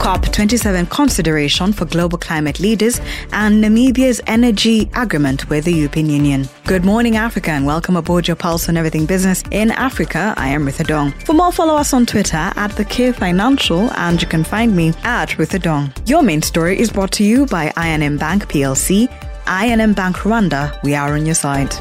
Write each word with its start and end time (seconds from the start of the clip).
COP27 0.00 0.88
consideration 0.88 1.74
for 1.74 1.84
global 1.84 2.16
climate 2.16 2.58
leaders, 2.58 3.00
and 3.32 3.62
Namibia's 3.62 4.18
energy 4.26 4.88
agreement 4.94 5.50
with 5.50 5.66
the 5.66 5.72
European 5.72 6.08
Union. 6.08 6.48
Good 6.64 6.86
morning, 6.86 7.16
Africa, 7.16 7.50
and 7.50 7.66
welcome 7.66 7.96
aboard 7.96 8.26
your 8.26 8.36
pulse 8.36 8.70
on 8.70 8.78
everything 8.78 9.04
business 9.04 9.44
in 9.50 9.70
Africa. 9.72 10.32
I 10.38 10.48
am 10.48 10.64
Ritha 10.64 10.86
Dong. 10.86 11.12
For 11.26 11.34
more, 11.34 11.52
follow 11.52 11.74
us 11.74 11.92
on 11.92 12.06
Twitter 12.06 12.50
at 12.56 12.72
The 12.76 12.84
K 12.86 13.12
Financial, 13.12 13.90
and 13.92 14.20
you 14.22 14.26
can 14.26 14.42
find 14.42 14.74
me 14.74 14.94
at 15.04 15.28
Ritha 15.30 15.60
Dong. 15.60 15.92
Your 16.06 16.22
main 16.22 16.40
story 16.40 16.80
is 16.80 16.90
brought 16.90 17.12
to 17.12 17.22
you 17.22 17.44
by 17.44 17.70
I&M 17.76 18.16
Bank 18.16 18.48
PLC. 18.48 19.06
I&M 19.46 19.92
Bank 19.92 20.16
Rwanda, 20.16 20.82
we 20.82 20.94
are 20.94 21.12
on 21.12 21.26
your 21.26 21.34
side. 21.34 21.74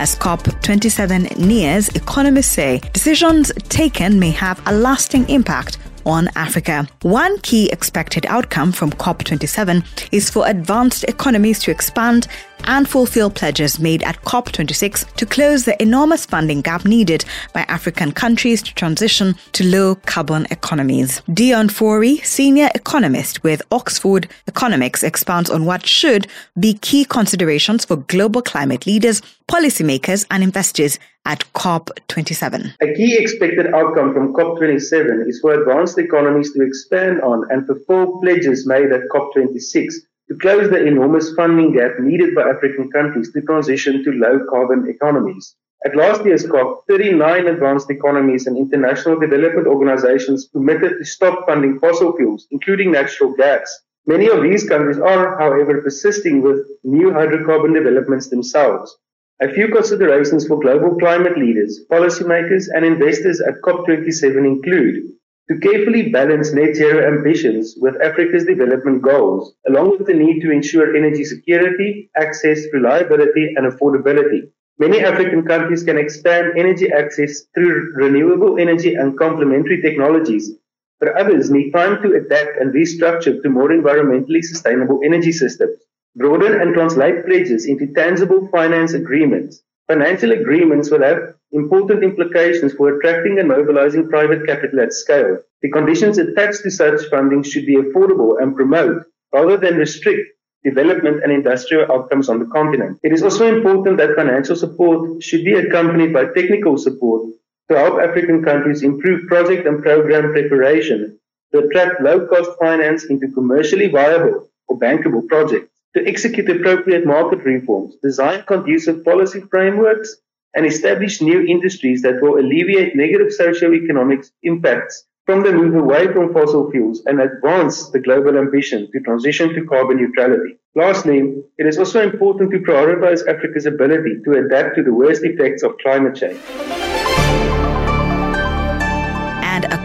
As 0.00 0.16
COP27 0.16 1.36
nears, 1.36 1.90
economists 1.90 2.52
say 2.52 2.80
decisions 2.94 3.52
taken 3.68 4.18
may 4.18 4.30
have 4.30 4.58
a 4.66 4.72
lasting 4.72 5.28
impact 5.28 5.76
on 6.06 6.28
Africa. 6.36 6.88
One 7.02 7.38
key 7.40 7.70
expected 7.70 8.26
outcome 8.26 8.72
from 8.72 8.90
COP27 8.90 9.84
is 10.12 10.30
for 10.30 10.46
advanced 10.46 11.04
economies 11.04 11.58
to 11.60 11.70
expand 11.70 12.28
and 12.64 12.88
fulfill 12.88 13.30
pledges 13.30 13.78
made 13.78 14.02
at 14.02 14.20
COP26 14.22 15.14
to 15.14 15.26
close 15.26 15.64
the 15.64 15.80
enormous 15.82 16.26
funding 16.26 16.60
gap 16.60 16.84
needed 16.84 17.24
by 17.52 17.62
African 17.62 18.12
countries 18.12 18.62
to 18.62 18.74
transition 18.74 19.34
to 19.52 19.64
low 19.64 19.94
carbon 20.06 20.46
economies. 20.50 21.22
Dion 21.32 21.68
Forey, 21.68 22.18
senior 22.18 22.70
economist 22.74 23.42
with 23.42 23.62
Oxford 23.70 24.28
Economics, 24.48 25.02
expounds 25.02 25.50
on 25.50 25.64
what 25.64 25.86
should 25.86 26.26
be 26.58 26.74
key 26.74 27.04
considerations 27.04 27.84
for 27.84 27.96
global 27.96 28.42
climate 28.42 28.86
leaders, 28.86 29.22
policymakers, 29.48 30.26
and 30.30 30.42
investors 30.42 30.98
at 31.24 31.44
COP27. 31.54 32.74
A 32.80 32.94
key 32.94 33.16
expected 33.16 33.72
outcome 33.74 34.12
from 34.14 34.32
COP27 34.34 35.28
is 35.28 35.40
for 35.40 35.54
advanced 35.54 35.98
economies 35.98 36.52
to 36.52 36.62
expand 36.62 37.20
on 37.22 37.44
and 37.50 37.66
fulfill 37.66 38.20
pledges 38.20 38.66
made 38.66 38.90
at 38.92 39.08
COP26 39.14 39.94
to 40.28 40.36
close 40.40 40.70
the 40.70 40.84
enormous 40.84 41.32
funding 41.34 41.72
gap 41.72 41.98
needed 41.98 42.34
by 42.34 42.42
African 42.42 42.90
countries 42.90 43.32
to 43.32 43.42
transition 43.42 44.02
to 44.04 44.12
low 44.12 44.46
carbon 44.48 44.88
economies. 44.88 45.56
At 45.84 45.96
last 45.96 46.24
year's 46.24 46.46
COP, 46.46 46.84
39 46.88 47.46
advanced 47.46 47.90
economies 47.90 48.46
and 48.46 48.56
international 48.56 49.18
development 49.18 49.66
organizations 49.66 50.48
committed 50.52 50.98
to 50.98 51.04
stop 51.04 51.46
funding 51.46 51.78
fossil 51.78 52.14
fuels, 52.16 52.46
including 52.50 52.92
natural 52.92 53.34
gas. 53.34 53.80
Many 54.06 54.28
of 54.28 54.42
these 54.42 54.68
countries 54.68 54.98
are, 54.98 55.38
however, 55.38 55.80
persisting 55.80 56.42
with 56.42 56.66
new 56.84 57.10
hydrocarbon 57.10 57.74
developments 57.74 58.28
themselves. 58.28 58.96
A 59.42 59.48
few 59.48 59.68
considerations 59.68 60.46
for 60.46 60.60
global 60.60 60.98
climate 60.98 61.38
leaders, 61.38 61.80
policymakers, 61.90 62.66
and 62.74 62.84
investors 62.84 63.40
at 63.40 63.62
COP27 63.62 64.36
include 64.44 65.14
to 65.48 65.58
carefully 65.60 66.10
balance 66.10 66.52
net 66.52 66.76
zero 66.76 67.10
ambitions 67.10 67.74
with 67.78 67.98
Africa's 68.02 68.44
development 68.44 69.00
goals, 69.00 69.54
along 69.66 69.92
with 69.92 70.06
the 70.06 70.12
need 70.12 70.42
to 70.42 70.50
ensure 70.50 70.94
energy 70.94 71.24
security, 71.24 72.10
access, 72.16 72.66
reliability, 72.74 73.54
and 73.56 73.64
affordability. 73.66 74.42
Many 74.78 75.00
African 75.00 75.46
countries 75.46 75.84
can 75.84 75.96
expand 75.96 76.58
energy 76.58 76.92
access 76.92 77.44
through 77.54 77.94
renewable 77.94 78.58
energy 78.58 78.94
and 78.94 79.18
complementary 79.18 79.80
technologies, 79.80 80.50
but 80.98 81.16
others 81.16 81.50
need 81.50 81.70
time 81.70 82.02
to 82.02 82.14
adapt 82.14 82.60
and 82.60 82.74
restructure 82.74 83.42
to 83.42 83.48
more 83.48 83.70
environmentally 83.70 84.42
sustainable 84.42 85.00
energy 85.02 85.32
systems. 85.32 85.78
Broaden 86.20 86.60
and 86.60 86.74
translate 86.74 87.24
pledges 87.24 87.64
into 87.64 87.94
tangible 87.94 88.46
finance 88.48 88.92
agreements. 88.92 89.62
Financial 89.88 90.32
agreements 90.32 90.90
will 90.90 91.02
have 91.02 91.34
important 91.50 92.04
implications 92.04 92.74
for 92.74 92.94
attracting 92.94 93.38
and 93.38 93.48
mobilizing 93.48 94.06
private 94.06 94.46
capital 94.46 94.80
at 94.80 94.92
scale. 94.92 95.38
The 95.62 95.70
conditions 95.70 96.18
attached 96.18 96.62
to 96.64 96.70
such 96.70 97.08
funding 97.08 97.42
should 97.42 97.64
be 97.64 97.76
affordable 97.76 98.34
and 98.38 98.54
promote, 98.54 99.04
rather 99.32 99.56
than 99.56 99.78
restrict, 99.78 100.28
development 100.62 101.22
and 101.22 101.32
industrial 101.32 101.90
outcomes 101.90 102.28
on 102.28 102.38
the 102.38 102.50
continent. 102.52 102.98
It 103.02 103.14
is 103.14 103.22
also 103.22 103.46
important 103.46 103.96
that 103.96 104.14
financial 104.14 104.56
support 104.56 105.22
should 105.22 105.42
be 105.42 105.54
accompanied 105.54 106.12
by 106.12 106.26
technical 106.26 106.76
support 106.76 107.32
to 107.70 107.78
help 107.78 107.98
African 107.98 108.44
countries 108.44 108.82
improve 108.82 109.26
project 109.26 109.66
and 109.66 109.82
program 109.82 110.32
preparation 110.32 111.18
to 111.54 111.60
attract 111.60 112.02
low 112.02 112.26
cost 112.26 112.50
finance 112.60 113.04
into 113.04 113.32
commercially 113.32 113.86
viable 113.86 114.50
or 114.68 114.78
bankable 114.78 115.26
projects, 115.26 115.79
to 115.96 116.06
execute 116.06 116.48
appropriate 116.48 117.06
market 117.06 117.40
reforms, 117.44 117.96
design 118.02 118.44
conducive 118.46 119.04
policy 119.04 119.40
frameworks, 119.50 120.16
and 120.54 120.66
establish 120.66 121.20
new 121.20 121.40
industries 121.42 122.02
that 122.02 122.20
will 122.20 122.38
alleviate 122.38 122.96
negative 122.96 123.32
socio-economic 123.32 124.24
impacts 124.42 125.04
from 125.26 125.44
the 125.44 125.52
move 125.52 125.74
away 125.76 126.12
from 126.12 126.32
fossil 126.32 126.70
fuels 126.70 127.02
and 127.06 127.20
advance 127.20 127.90
the 127.90 128.00
global 128.00 128.36
ambition 128.36 128.90
to 128.90 129.00
transition 129.00 129.54
to 129.54 129.64
carbon 129.66 129.98
neutrality. 129.98 130.58
Lastly, 130.74 131.44
it 131.58 131.66
is 131.66 131.78
also 131.78 132.02
important 132.02 132.50
to 132.50 132.58
prioritize 132.58 133.26
Africa's 133.28 133.66
ability 133.66 134.22
to 134.24 134.44
adapt 134.44 134.76
to 134.76 134.82
the 134.82 134.94
worst 134.94 135.22
effects 135.24 135.62
of 135.62 135.78
climate 135.78 136.16
change 136.16 136.79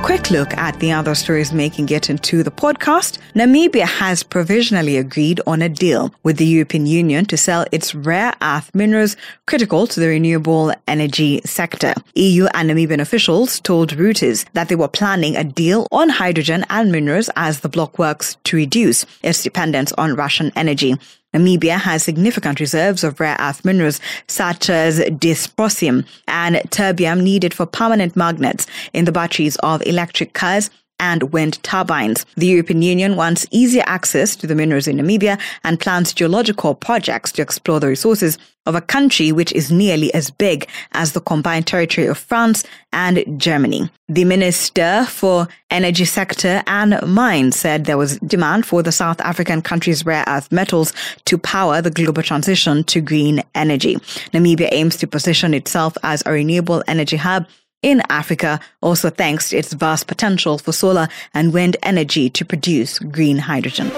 quick 0.06 0.30
look 0.30 0.56
at 0.56 0.80
the 0.80 0.92
other 0.92 1.16
stories 1.16 1.52
making 1.52 1.90
it 1.90 2.12
into 2.12 2.44
the 2.44 2.52
podcast. 2.52 3.18
Namibia 3.34 3.88
has 3.88 4.22
provisionally 4.22 4.98
agreed 4.98 5.42
on 5.48 5.64
a 5.64 5.68
deal 5.68 6.14
with 6.22 6.38
the 6.38 6.46
European 6.46 6.86
Union 6.86 7.26
to 7.26 7.36
sell 7.36 7.66
its 7.72 7.96
rare 7.96 8.32
earth 8.40 8.70
minerals 8.76 9.18
critical 9.48 9.88
to 9.88 10.00
the 10.00 10.08
renewable 10.08 10.72
energy 10.88 11.42
sector. 11.44 11.96
EU 12.14 12.46
and 12.54 12.70
Namibian 12.70 13.02
officials 13.02 13.60
told 13.60 13.98
Reuters 13.98 14.46
that 14.54 14.70
they 14.70 14.76
were 14.76 14.88
planning 14.88 15.36
a 15.36 15.44
deal 15.44 15.88
on 15.92 16.10
hydrogen 16.10 16.68
and 16.70 16.92
minerals 16.92 17.32
as 17.36 17.62
the 17.62 17.70
bloc 17.70 17.98
works 17.98 18.38
to 18.44 18.58
reduce 18.58 19.08
its 19.24 19.42
dependence 19.42 19.92
on 19.94 20.16
Russian 20.16 20.52
energy. 20.56 21.00
Namibia 21.35 21.78
has 21.79 22.01
significant 22.01 22.62
reserves 22.62 23.03
of 23.03 23.19
rare 23.19 23.35
earth 23.41 23.66
minerals 23.66 24.00
such 24.28 24.69
as 24.69 25.00
dysprosium 25.00 26.06
and 26.28 26.56
terbium 26.69 27.22
needed 27.22 27.53
for 27.53 27.66
permanent 27.66 28.16
magnets 28.16 28.68
in 28.94 29.03
the 29.03 29.12
batteries 29.12 29.57
of 29.57 29.85
electric 29.85 30.34
cars 30.34 30.69
and 31.00 31.33
wind 31.33 31.61
turbines. 31.63 32.25
The 32.35 32.47
European 32.47 32.81
Union 32.81 33.16
wants 33.16 33.45
easier 33.51 33.83
access 33.85 34.35
to 34.38 34.47
the 34.47 34.56
minerals 34.56 34.88
in 34.88 34.97
Namibia 34.97 35.39
and 35.63 35.79
plans 35.79 36.13
geological 36.13 36.75
projects 36.75 37.31
to 37.33 37.41
explore 37.41 37.79
the 37.79 37.88
resources 37.88 38.38
of 38.66 38.75
a 38.75 38.81
country 38.81 39.31
which 39.31 39.51
is 39.51 39.72
nearly 39.72 40.13
as 40.13 40.31
big 40.31 40.67
as 40.94 41.11
the 41.11 41.22
combined 41.22 41.67
territory 41.67 42.07
of 42.07 42.17
France 42.17 42.63
and 42.91 43.39
Germany. 43.39 43.89
The 44.07 44.25
Minister 44.25 45.06
for 45.07 45.47
Energy 45.69 46.06
Sector 46.06 46.63
and 46.66 47.00
Mines 47.06 47.56
said 47.56 47.85
there 47.85 47.97
was 47.97 48.17
demand 48.19 48.66
for 48.66 48.81
the 48.81 48.91
South 48.91 49.22
African 49.22 49.62
country's 49.62 50.06
rare 50.06 50.23
earth 50.27 50.51
metals 50.51 50.94
to 51.25 51.38
power 51.38 51.81
the 51.81 51.91
global 51.91 52.23
transition 52.23 52.83
to 52.85 53.01
green 53.01 53.44
energy. 53.53 53.95
Namibia 54.33 54.69
aims 54.72 54.95
to 54.97 55.07
position 55.07 55.53
itself 55.53 55.95
as 56.03 56.23
a 56.25 56.31
renewable 56.31 56.83
energy 56.88 57.17
hub 57.17 57.45
in 57.81 58.02
Africa, 58.09 58.59
also 58.81 59.09
thanks 59.09 59.50
to 59.50 59.58
its 59.58 59.74
vast 59.74 60.08
potential 60.08 60.58
for 60.58 60.72
solar 60.72 61.08
and 61.34 61.53
wind 61.53 61.78
energy 61.84 62.30
to 62.31 62.44
produce 62.46 63.00
green 63.00 63.38
hydrogen. 63.38 63.91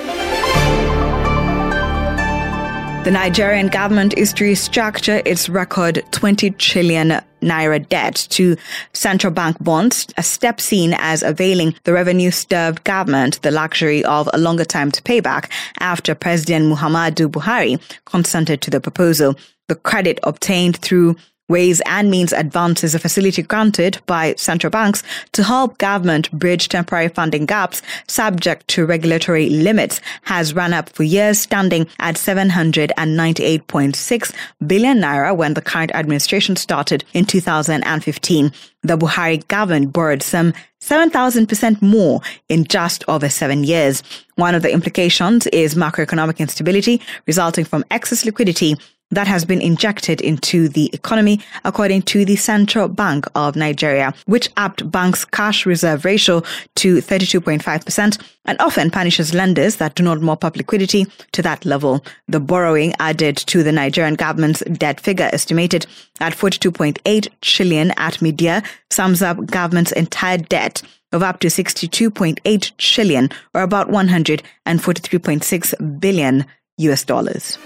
The 3.07 3.11
Nigerian 3.11 3.69
government 3.69 4.17
is 4.17 4.33
to 4.33 4.43
restructure 4.43 5.21
its 5.25 5.47
record 5.47 6.03
20 6.11 6.49
trillion 6.51 7.21
naira 7.41 7.88
debt 7.88 8.27
to 8.31 8.57
central 8.91 9.31
bank 9.31 9.63
bonds, 9.63 10.07
a 10.17 10.23
step 10.23 10.59
seen 10.59 10.94
as 10.97 11.23
availing 11.23 11.73
the 11.85 11.94
revenue 11.94 12.31
starved 12.31 12.83
government 12.83 13.41
the 13.44 13.51
luxury 13.51 14.03
of 14.03 14.27
a 14.33 14.38
longer 14.38 14.65
time 14.65 14.91
to 14.91 15.01
pay 15.03 15.21
back 15.21 15.49
after 15.79 16.13
President 16.15 16.65
Muhammadu 16.65 17.29
Buhari 17.31 17.79
consented 18.05 18.61
to 18.61 18.69
the 18.69 18.81
proposal. 18.81 19.35
The 19.69 19.75
credit 19.75 20.19
obtained 20.23 20.75
through 20.75 21.15
Ways 21.49 21.81
and 21.85 22.11
Means 22.11 22.33
advances 22.33 22.93
a 22.93 22.99
facility 22.99 23.41
granted 23.41 23.99
by 24.05 24.35
central 24.35 24.69
banks 24.69 25.01
to 25.31 25.44
help 25.44 25.77
government 25.77 26.29
bridge 26.31 26.67
temporary 26.67 27.07
funding 27.07 27.45
gaps 27.45 27.81
subject 28.07 28.67
to 28.67 28.85
regulatory 28.85 29.49
limits 29.49 30.01
has 30.23 30.53
run 30.53 30.73
up 30.73 30.89
for 30.89 31.03
years, 31.03 31.39
standing 31.39 31.88
at 31.99 32.15
798.6 32.15 34.33
billion 34.67 34.99
naira 34.99 35.33
when 35.35 35.53
the 35.53 35.61
current 35.61 35.91
administration 35.95 36.57
started 36.57 37.05
in 37.13 37.23
2015. 37.23 38.51
The 38.83 38.97
Buhari 38.97 39.47
government 39.47 39.93
borrowed 39.93 40.23
some 40.23 40.53
7,000% 40.81 41.81
more 41.81 42.19
in 42.50 42.65
just 42.65 43.05
over 43.07 43.29
seven 43.29 43.63
years. 43.63 44.03
One 44.35 44.53
of 44.53 44.63
the 44.63 44.71
implications 44.71 45.47
is 45.47 45.75
macroeconomic 45.75 46.39
instability 46.39 47.01
resulting 47.25 47.63
from 47.65 47.85
excess 47.89 48.25
liquidity 48.25 48.75
that 49.12 49.27
has 49.27 49.45
been 49.45 49.62
injected 49.62 50.19
into 50.21 50.68
the 50.69 50.89
economy, 50.94 51.39
according 51.63 52.01
to 52.04 52.25
the 52.25 52.36
Central 52.36 52.88
Bank 52.88 53.25
of 53.36 53.56
Nigeria, 53.56 54.13
which 54.25 54.50
upped 54.57 54.89
banks' 54.92 55.25
cash 55.25 55.65
reserve 55.65 56.06
ratio 56.06 56.44
to 56.75 56.98
32.5% 56.98 58.21
and 58.45 58.62
often 58.62 58.92
punishes 58.92 59.33
lenders 59.33 59.77
that 59.77 59.95
do 59.95 60.04
not 60.04 60.21
mop 60.21 60.44
up 60.44 60.57
liquidity 60.57 61.06
to 61.31 61.42
that 61.42 61.65
level. 61.65 62.04
The 62.27 62.39
borrowing 62.39 62.94
added 63.00 63.38
to 63.38 63.63
the 63.63 63.71
Nigerian 63.71 64.13
government's 64.15 64.59
debt 64.62 65.00
figure 65.00 65.30
estimated 65.31 65.86
at 66.19 66.33
42.8 66.33 67.30
trillion 67.42 67.92
at 67.98 68.21
mid-year 68.21 68.62
sums 68.89 69.21
up 69.21 69.45
government's 69.45 69.92
entire 69.94 70.38
debt 70.38 70.81
of 71.13 71.24
up 71.24 71.39
to 71.39 71.48
62.8 71.48 72.77
trillion 72.77 73.30
or 73.53 73.62
about 73.62 73.88
143.6 73.89 76.00
billion 76.00 76.45
US 76.77 77.06
dollars. 77.06 77.57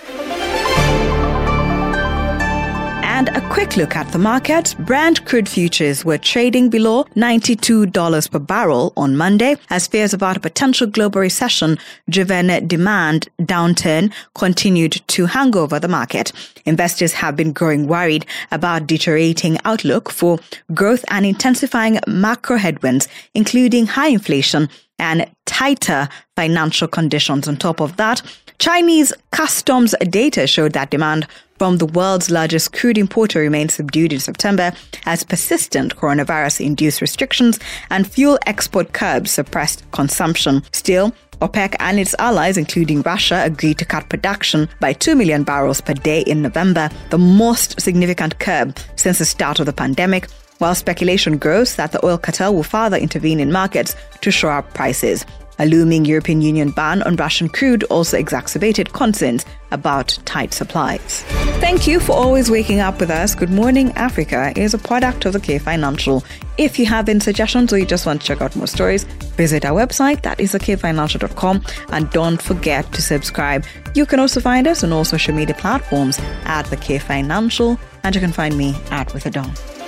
Quick 3.62 3.78
look 3.78 3.96
at 3.96 4.12
the 4.12 4.18
market. 4.18 4.74
Brent 4.80 5.24
crude 5.26 5.48
futures 5.48 6.04
were 6.04 6.18
trading 6.18 6.72
below 6.72 7.04
$92 7.16 8.32
per 8.32 8.40
barrel 8.40 8.92
on 8.98 9.16
Monday 9.16 9.56
as 9.70 9.86
fears 9.86 10.16
about 10.16 10.36
a 10.36 10.40
potential 10.40 10.88
global 10.88 11.22
recession 11.22 11.78
driven 12.10 12.68
demand 12.68 13.30
downturn 13.40 14.12
continued 14.34 15.00
to 15.10 15.28
hang 15.28 15.56
over 15.56 15.78
the 15.78 15.88
market. 15.88 16.32
Investors 16.66 17.14
have 17.14 17.36
been 17.36 17.54
growing 17.54 17.86
worried 17.86 18.26
about 18.52 18.88
deteriorating 18.88 19.60
outlook 19.64 20.10
for 20.10 20.40
growth 20.74 21.06
and 21.10 21.24
intensifying 21.24 22.00
macro 22.08 22.58
headwinds, 22.58 23.08
including 23.36 23.86
high 23.86 24.08
inflation 24.08 24.70
and 24.98 25.30
tighter 25.46 26.10
financial 26.36 26.88
conditions. 26.88 27.48
On 27.48 27.56
top 27.56 27.80
of 27.80 27.96
that, 27.98 28.24
Chinese 28.58 29.14
customs 29.32 29.94
data 30.10 30.48
showed 30.48 30.74
that 30.74 30.90
demand 30.90 31.28
from 31.62 31.78
the 31.78 31.86
world's 31.86 32.32
largest 32.32 32.74
crude 32.74 32.98
importer 32.98 33.40
remained 33.40 33.70
subdued 33.70 34.12
in 34.12 34.20
September 34.20 34.74
as 35.06 35.24
persistent 35.24 35.96
coronavirus 35.96 36.66
induced 36.66 37.02
restrictions 37.02 37.60
and 37.92 38.12
fuel 38.12 38.40
export 38.48 38.94
curbs 38.94 39.30
suppressed 39.30 39.84
consumption. 39.92 40.64
Still, 40.72 41.14
OPEC 41.40 41.76
and 41.80 42.00
its 42.00 42.16
allies, 42.18 42.58
including 42.58 43.04
Russia, 43.04 43.44
agreed 43.46 43.78
to 43.78 43.86
cut 43.86 44.10
production 44.10 44.68
by 44.80 44.92
2 44.92 45.16
million 45.16 45.44
barrels 45.44 45.82
per 45.82 45.94
day 45.94 46.22
in 46.22 46.42
November, 46.42 46.90
the 47.12 47.20
most 47.20 47.80
significant 47.80 48.40
curb 48.40 48.76
since 48.96 49.20
the 49.20 49.26
start 49.26 49.60
of 49.60 49.68
the 49.68 49.74
pandemic, 49.74 50.32
while 50.58 50.74
speculation 50.74 51.38
grows 51.38 51.76
that 51.76 51.92
the 51.92 52.04
oil 52.04 52.18
cartel 52.18 52.56
will 52.56 52.64
further 52.64 52.98
intervene 52.98 53.40
in 53.40 53.52
markets 53.52 53.96
to 54.22 54.32
shore 54.32 54.54
up 54.54 54.74
prices. 54.74 55.28
A 55.62 55.68
looming 55.68 56.06
European 56.06 56.42
Union 56.42 56.72
ban 56.72 57.04
on 57.04 57.16
Russian 57.18 57.48
crude 57.48 57.84
also 57.84 58.18
exacerbated 58.18 58.94
concerns 58.94 59.46
about 59.70 60.18
tight 60.26 60.56
supplies. 60.56 61.22
Thank 61.62 61.86
you 61.86 62.00
for 62.00 62.14
always 62.14 62.50
waking 62.50 62.80
up 62.80 63.00
with 63.00 63.12
us. 63.12 63.36
Good 63.36 63.52
Morning 63.52 63.92
Africa 63.92 64.52
is 64.56 64.74
a 64.74 64.80
product 64.80 65.26
of 65.26 65.34
the 65.34 65.40
K 65.40 65.60
Financial. 65.60 66.24
If 66.58 66.80
you 66.80 66.88
have 66.88 67.08
any 67.08 67.20
suggestions 67.20 67.72
or 67.72 67.78
you 67.78 67.86
just 67.86 68.08
want 68.08 68.22
to 68.22 68.28
check 68.28 68.42
out 68.42 68.56
more 68.56 68.66
stories, 68.66 69.04
visit 69.38 69.64
our 69.64 69.80
website, 69.80 70.24
that 70.24 70.40
is 70.40 70.54
thekfinancial.com, 70.54 71.64
and 71.90 72.10
don't 72.10 72.42
forget 72.42 72.92
to 72.94 73.02
subscribe. 73.04 73.64
You 73.94 74.08
can 74.08 74.20
also 74.20 74.42
find 74.42 74.68
us 74.68 74.84
on 74.84 74.92
all 74.92 75.06
social 75.06 75.36
media 75.36 75.54
platforms 75.54 76.20
at 76.46 76.64
the 76.72 76.78
K 76.78 76.98
Financial, 76.98 77.80
and 78.04 78.16
you 78.16 78.22
can 78.22 78.32
find 78.32 78.58
me 78.58 78.74
at 78.90 79.10
Ritha 79.10 79.32
Dong. 79.32 79.81